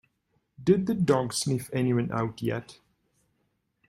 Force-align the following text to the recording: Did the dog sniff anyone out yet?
Did 0.63 0.87
the 0.87 0.95
dog 0.95 1.31
sniff 1.31 1.69
anyone 1.71 2.11
out 2.11 2.41
yet? 2.41 2.79